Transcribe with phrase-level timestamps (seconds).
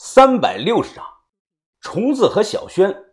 [0.00, 1.04] 三百六十章，
[1.80, 3.06] 虫子和小轩。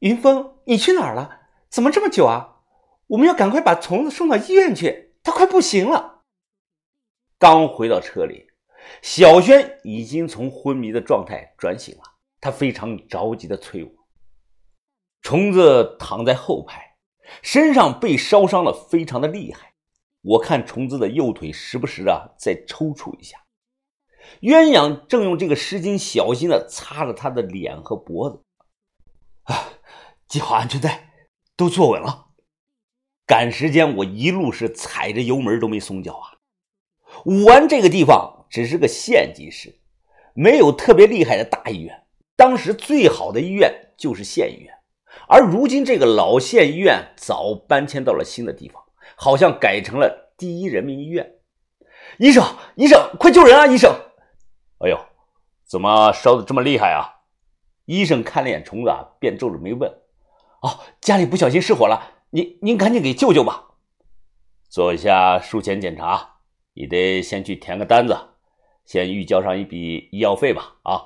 [0.00, 1.42] 云峰，你去哪儿了？
[1.68, 2.62] 怎么这么久啊？
[3.06, 6.24] 我们要赶快把虫子送到医院去，他快不行了。
[7.38, 8.48] 刚回到车里，
[9.02, 12.02] 小轩已经从昏迷的状态转醒了，
[12.40, 13.90] 他非常着急的催我。
[15.22, 16.96] 虫子躺在后排，
[17.40, 19.74] 身上被烧伤的非常的厉害，
[20.22, 23.38] 我看虫子的右腿时不时啊在抽搐一下。
[24.40, 28.42] 鸳鸯正用这个湿巾小心的擦着他的脸和脖子，
[29.44, 29.68] 啊，
[30.28, 31.10] 系好安全带，
[31.56, 32.26] 都坐稳了。
[33.26, 36.38] 赶时间，我一路是踩着油门都没松脚啊。
[37.24, 39.74] 武安这个地方只是个县级市，
[40.34, 42.04] 没有特别厉害的大医院。
[42.36, 44.72] 当时最好的医院就是县医院，
[45.28, 48.82] 而如今这个老县医院早搬迁到了新的地方，
[49.16, 51.32] 好像改成了第一人民医院。
[52.18, 52.44] 医生，
[52.76, 53.66] 医生，快救人啊！
[53.66, 53.92] 医生。
[54.78, 54.98] 哎呦，
[55.64, 57.24] 怎么烧的这么厉害啊？
[57.86, 59.90] 医生看了眼虫子，便皱着眉问
[60.60, 63.68] ：“哦，家里不小心失火了，您您赶紧给救救吧。”
[64.68, 66.40] 做一下术前检查，
[66.74, 68.18] 你得先去填个单子，
[68.84, 70.76] 先预交上一笔医药费吧。
[70.82, 71.00] 啊，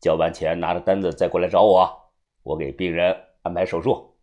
[0.00, 4.18] 交完钱拿着单子再过来找我，我给病人安排手术。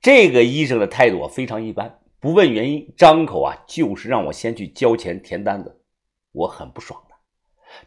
[0.00, 5.82] 这个医生的态度非常一般，不问原因，张口啊就是让我先去交钱填单子，
[6.32, 7.02] 我很不爽。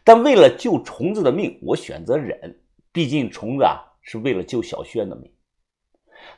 [0.04, 2.60] 但为了救虫子的命，我选择忍。
[2.92, 5.32] 毕竟虫子啊是为了救小轩的命，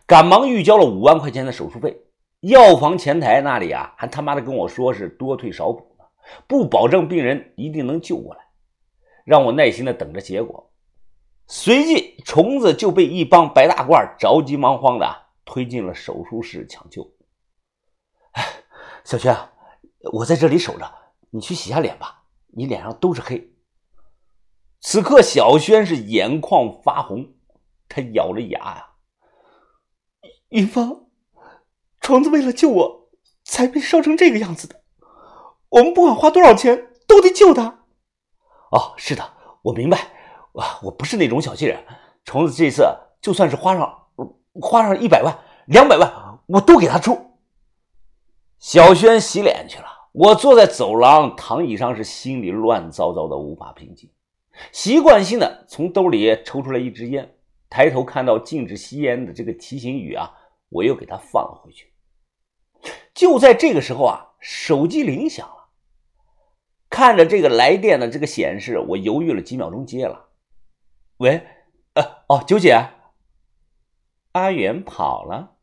[0.07, 1.97] 赶忙预交了五万块钱的手术费。
[2.41, 6.05] 药房前台那里啊还他妈的跟我说是多退少补呢，
[6.47, 8.41] 不保证病人一定能救过来，
[9.25, 10.71] 让我耐心的等着结果。
[11.47, 15.07] 随即，虫子就被一帮白大褂着急忙慌的
[15.45, 17.11] 推进了手术室抢救。
[18.33, 18.45] 哎，
[19.05, 19.35] 小轩，
[20.13, 20.93] 我在这里守着，
[21.31, 22.22] 你去洗下脸吧。
[22.53, 23.53] 你脸上都是黑。
[24.81, 27.35] 此刻，小轩是眼眶发红，
[27.89, 28.91] 他咬着牙呀
[30.51, 31.07] ：“云芳，
[32.01, 33.11] 虫子为了救我
[33.45, 34.83] 才被烧成这个样子的。
[35.69, 37.85] 我们不管花多少钱，都得救他。”
[38.73, 40.13] 哦，是的，我明白。
[40.53, 41.83] 我我不是那种小气人。
[42.25, 42.85] 虫子这次
[43.21, 44.09] 就算是花上
[44.61, 47.39] 花上一百万、两百万，我都给他出。
[48.59, 49.92] 小轩洗脸去了。
[50.13, 54.11] 我坐在走廊躺椅上，是心里乱糟糟的，无法平静。
[54.71, 57.35] 习惯性的从兜里抽出来一支烟，
[57.71, 60.31] 抬头看到禁止吸烟的这个提醒语啊，
[60.69, 61.91] 我又给它放了回去。
[63.15, 65.69] 就在这个时候啊，手机铃响了。
[66.91, 70.29] 看着这个来电的这个显示，我犹豫了几秒钟，接了。
[71.17, 71.47] 喂，
[71.95, 72.87] 呃，哦，九姐，
[74.33, 75.57] 阿元跑了。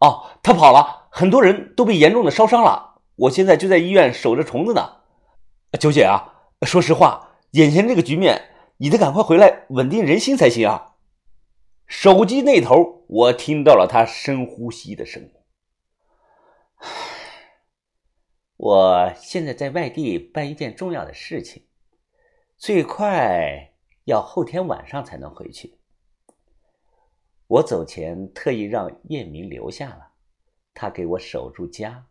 [0.00, 2.93] 哦，他跑了，很多人都被严重的烧伤了。
[3.16, 5.02] 我现在就在医院守着虫子呢，
[5.78, 10.96] 九姐啊，说实话，眼前这个局面，你得赶快回来稳定人心才行啊。
[11.86, 15.30] 手机那头，我听到了他深呼吸的声音。
[18.56, 21.66] 我现在在外地办一件重要的事情，
[22.56, 23.72] 最快
[24.04, 25.78] 要后天晚上才能回去。
[27.46, 30.12] 我走前特意让叶明留下了，
[30.72, 32.06] 他给我守住家。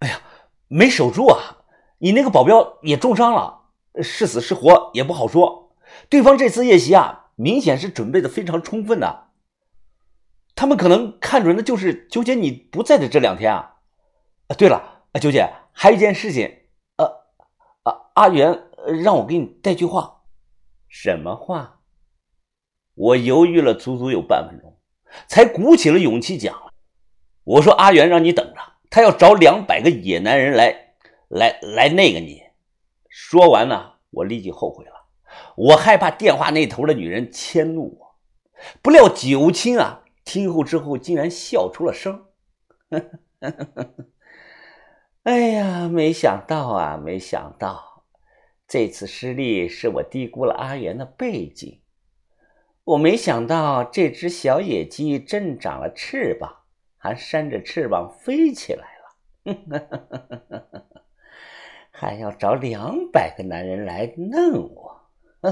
[0.00, 0.20] 哎呀，
[0.68, 1.58] 没守住啊！
[1.98, 3.68] 你那个保镖也重伤了，
[4.02, 5.76] 是死是活也不好说。
[6.08, 9.28] 对方这次夜袭啊，明显是准备的非常充分的。
[10.54, 13.76] 他们可能看准的就是九姐你不在的这两天啊。
[14.48, 16.60] 啊，对了，啊九姐，还有一件事情，
[16.96, 17.06] 呃，
[17.82, 18.70] 啊阿元
[19.02, 20.22] 让我给你带句话。
[20.88, 21.80] 什么话？
[22.94, 24.78] 我犹豫了足足有半分钟，
[25.28, 26.72] 才鼓起了勇气讲了。
[27.44, 28.60] 我说阿元让你等着。
[28.90, 30.94] 他要找两百个野男人来，
[31.28, 32.42] 来来那个你。
[33.08, 34.92] 说完呢，我立即后悔了，
[35.56, 38.16] 我害怕电话那头的女人迁怒我。
[38.82, 42.26] 不料九卿啊，听后之后竟然笑出了声。
[45.22, 48.04] 哎呀，没想到啊，没想到，
[48.66, 51.80] 这次失利是我低估了阿元的背景。
[52.84, 56.56] 我没想到这只小野鸡真长了翅膀。
[57.02, 59.06] 还扇着翅膀飞起来了，
[61.90, 65.00] 还要找两百个男人来弄我，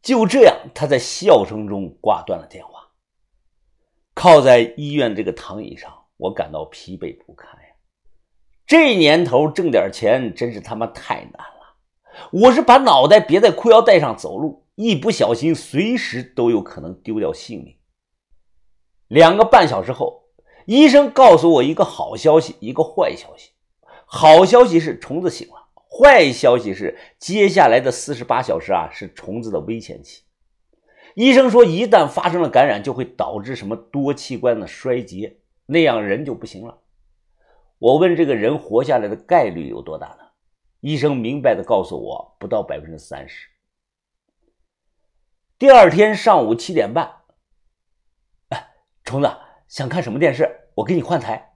[0.00, 2.90] 就这样，他在笑声中挂断了电话。
[4.14, 7.68] 靠在医院这个躺椅上，我感到疲惫不堪呀。
[8.64, 11.76] 这年头挣点钱真是他妈太难了。
[12.30, 17.76] 我是把脑袋别在裤腰带上走路，一不小心随时都有可能丢掉性命。
[19.08, 20.24] 两个半小时后，
[20.66, 23.50] 医生告诉我一个好消息，一个坏消息。
[24.06, 30.22] 好消息是虫子醒了，坏消息是，接下来的四十八小时啊，是虫子的危险期。
[31.14, 36.78] 医生说，一旦发生了感染，就会导致什么多器官的衰竭，那样人就不行了。
[37.78, 40.24] 我问这个人活下来的概率有多大呢？
[40.80, 43.48] 医生明白的告诉我，不到百分之三十。
[45.58, 47.10] 第二天上午七点半，
[49.04, 49.30] 虫子
[49.68, 50.48] 想看什么电视？
[50.74, 51.52] 我给你换台。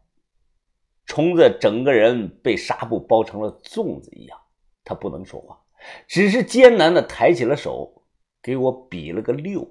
[1.07, 4.39] 虫子整个人被纱布包成了粽子一样，
[4.85, 5.59] 他不能说话，
[6.07, 8.05] 只是艰难的抬起了手，
[8.43, 9.67] 给我比了个六。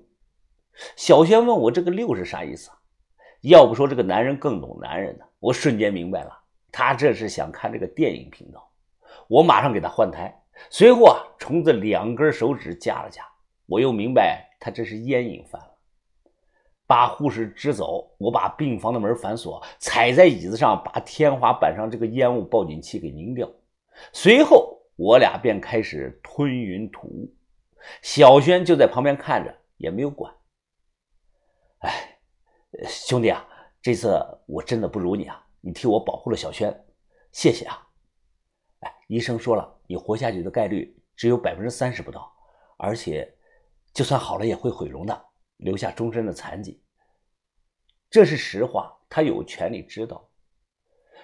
[0.96, 2.72] 小轩问我这个六是啥意思？
[3.42, 6.32] 要不说这个男人更懂男人呢，我瞬间明白了，
[6.72, 8.72] 他这是想看这个电影频道。
[9.28, 10.36] 我马上给他换台，
[10.72, 13.24] 随后啊，虫子两根手指夹了夹，
[13.68, 15.62] 我又明白他这是烟瘾犯。
[16.88, 23.48] 把护士支走，我把病房的门反锁，踩在椅子上，把天花板上这个烟雾报警器给拧掉。
[24.14, 27.36] 随后，我俩便开始吞云吐雾。
[28.02, 30.34] 小轩就在旁边看着，也没有管。
[31.80, 32.18] 哎，
[32.86, 33.46] 兄弟啊，
[33.82, 35.46] 这次我真的不如你啊！
[35.60, 36.74] 你替我保护了小轩，
[37.32, 37.86] 谢谢啊！
[38.80, 42.32] 哎，医生说了，你活下去的概率只有百分之三十不到，
[42.78, 43.30] 而且
[43.94, 45.27] 就算好了也会毁容的。
[45.58, 46.82] 留下终身的残疾，
[48.10, 50.30] 这是实话，他有权利知道。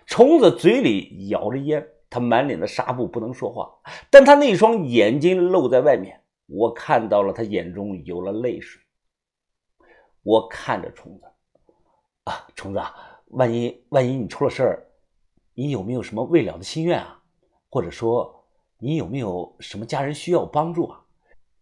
[0.06, 3.74] 虫子嘴里咬着烟，他满脸的纱布，不能说话，
[4.10, 8.82] 但他那双眼睛露在外面，我看到了他眼中有了泪水。
[10.24, 11.26] 我看着虫子，
[12.26, 12.82] 啊，虫子，
[13.28, 14.88] 万一万一你出了事儿，
[15.54, 17.22] 你有没有什么未了的心愿啊？
[17.70, 18.46] 或者说，
[18.78, 21.06] 你有没有什么家人需要帮助啊？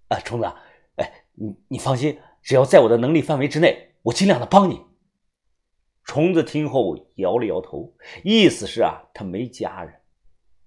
[0.09, 0.45] 啊，虫子，
[0.97, 2.19] 哎，你你放心。
[2.41, 4.81] 只要在我的能力范围之内，我尽量的帮你。
[6.03, 7.93] 虫子听后摇了摇头，
[8.23, 10.01] 意思是啊，他没家人。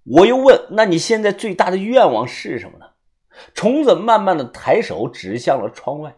[0.05, 2.87] 我又问：“那你现在最大的愿望是什么呢？”
[3.53, 6.17] 虫子慢慢的抬手指向了窗外。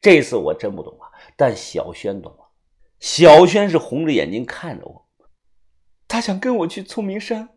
[0.00, 2.38] 这次我真不懂啊，但小轩懂了。
[3.00, 5.08] 小轩是红着眼睛看着我，
[6.06, 7.48] 他想跟我去聪明山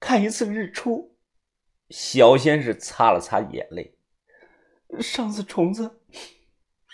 [0.00, 1.14] 看一次日出。
[1.90, 3.96] 小轩是擦了擦眼泪。
[5.00, 6.01] 上次虫子。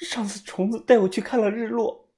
[0.00, 2.08] 上次虫子带我去看了日落，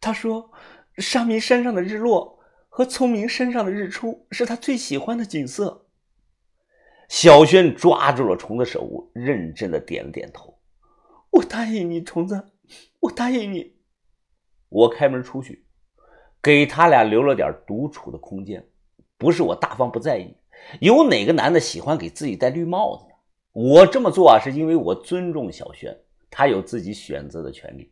[0.00, 0.50] 他说
[0.96, 2.38] 沙弥山上的日落
[2.68, 5.86] 和聪明山上的日出是他最喜欢的景色。
[7.08, 10.58] 小轩抓住了虫子手，认真的点了点头。
[11.30, 12.46] 我答应你，虫子，
[13.00, 13.76] 我答应你。
[14.68, 15.66] 我开门出去，
[16.42, 18.66] 给他俩留了点独处的空间。
[19.18, 20.34] 不是我大方不在意，
[20.80, 23.12] 有哪个男的喜欢给自己戴绿帽子呢？
[23.52, 25.96] 我这么做啊，是因为我尊重小轩。
[26.38, 27.90] 他有自己选择的权利。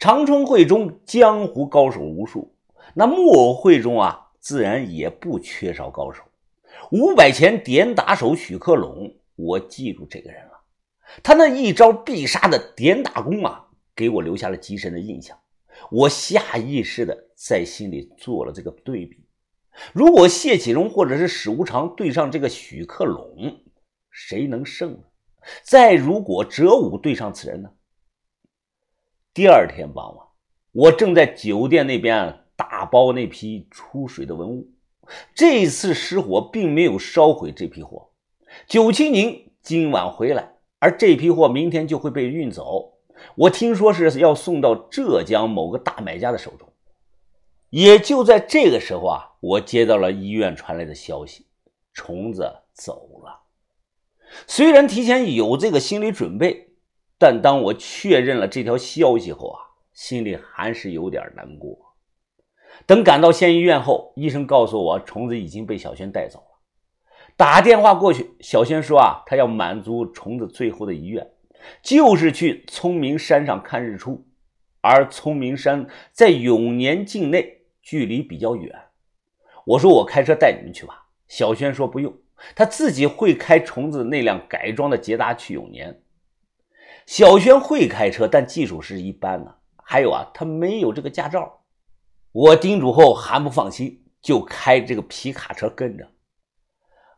[0.00, 2.56] 长春会中江湖高手无数，
[2.92, 6.24] 那木偶会中啊，自然也不缺少高手。
[6.90, 10.60] 五百钱点打手许克龙，我记住这个人了。
[11.22, 15.38] 他那一招必杀的点打功啊，给我留下了极深的印象。
[15.92, 19.24] 我下意识的在心里做了这个对比：
[19.92, 23.60] 如果谢启荣或者是史无常对上这个许克龙，
[24.10, 25.04] 谁能胜呢？
[25.62, 27.70] 再如果哲武对上此人呢？
[29.32, 30.26] 第二天傍晚，
[30.72, 34.68] 我正在酒店那边打包那批出水的文物。
[35.34, 38.10] 这次失火并没有烧毁这批货，
[38.66, 42.98] 九七宁今晚回来，而这批货明天就会被运走。
[43.34, 46.68] 我听说是要送到浙江某个大买家的手中。
[47.70, 51.46] 也就在这个时候啊，我接到了医院传来的消息：
[51.92, 53.37] 虫子走了。
[54.46, 56.68] 虽然提前有这个心理准备，
[57.18, 59.60] 但当我确认了这条消息后啊，
[59.92, 61.78] 心里还是有点难过。
[62.86, 66.44] 等赶到县医院后，医生告诉我，虫子已经被小轩带走了。
[67.36, 71.30] 打电话过去，小轩说啊，他要满足虫子最后的遗愿，
[71.82, 74.24] 就是去聪明山上看日出。
[74.80, 78.72] 而聪明山在永年境内，距离比较远。
[79.66, 81.08] 我说我开车带你们去吧。
[81.26, 82.16] 小轩说不用。
[82.54, 86.02] 他自己会开虫子那辆改装的捷达去永年。
[87.06, 89.58] 小轩会开车，但技术是一般的。
[89.82, 91.62] 还有啊，他没有这个驾照。
[92.32, 96.10] 我叮嘱后还不放心，就开这个皮卡车跟着。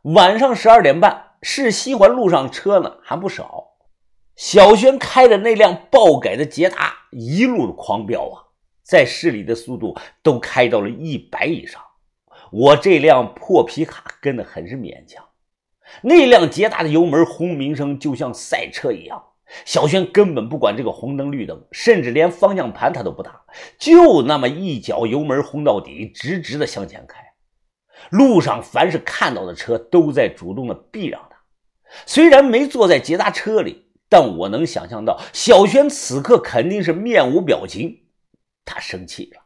[0.03, 3.67] 晚上十二点半，市西环路上车呢还不少。
[4.37, 8.47] 小轩开着那辆爆改的捷达一路狂飙啊，
[8.81, 11.81] 在市里的速度都开到了一百以上。
[12.51, 15.23] 我这辆破皮卡跟得很是勉强，
[16.01, 19.23] 那辆捷达的油门轰鸣声就像赛车一样。
[19.65, 23.41] 小轩根本不管这个红灯绿灯，甚至连方向盘他都不打，
[23.77, 27.21] 就那么一脚油门轰到底，直直的向前开。
[28.09, 31.37] 路上凡是看到的车都在主动的避让他。
[32.05, 38.05] 虽然没坐在捷达车里，但我能想象到小轩此刻肯定是面无表情，
[38.63, 39.40] 他生气了。